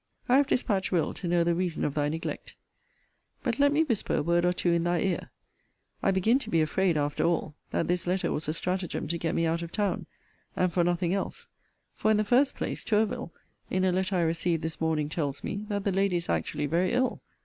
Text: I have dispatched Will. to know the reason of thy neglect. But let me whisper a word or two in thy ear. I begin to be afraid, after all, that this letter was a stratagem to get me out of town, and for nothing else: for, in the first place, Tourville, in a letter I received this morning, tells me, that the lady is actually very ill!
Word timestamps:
I 0.27 0.37
have 0.37 0.47
dispatched 0.47 0.91
Will. 0.91 1.13
to 1.13 1.27
know 1.27 1.43
the 1.43 1.53
reason 1.53 1.85
of 1.85 1.93
thy 1.93 2.09
neglect. 2.09 2.55
But 3.43 3.59
let 3.59 3.71
me 3.71 3.83
whisper 3.83 4.15
a 4.15 4.23
word 4.23 4.45
or 4.45 4.51
two 4.51 4.71
in 4.71 4.83
thy 4.83 4.99
ear. 5.01 5.29
I 6.01 6.09
begin 6.09 6.39
to 6.39 6.49
be 6.49 6.59
afraid, 6.59 6.97
after 6.97 7.23
all, 7.23 7.53
that 7.69 7.87
this 7.87 8.07
letter 8.07 8.31
was 8.31 8.47
a 8.47 8.53
stratagem 8.55 9.07
to 9.09 9.19
get 9.19 9.35
me 9.35 9.45
out 9.45 9.61
of 9.61 9.71
town, 9.71 10.07
and 10.55 10.73
for 10.73 10.83
nothing 10.83 11.13
else: 11.13 11.45
for, 11.93 12.09
in 12.09 12.17
the 12.17 12.23
first 12.23 12.55
place, 12.55 12.83
Tourville, 12.83 13.31
in 13.69 13.85
a 13.85 13.91
letter 13.91 14.15
I 14.15 14.21
received 14.21 14.63
this 14.63 14.81
morning, 14.81 15.07
tells 15.07 15.43
me, 15.43 15.67
that 15.69 15.83
the 15.83 15.91
lady 15.91 16.15
is 16.17 16.29
actually 16.29 16.65
very 16.65 16.93
ill! 16.93 17.21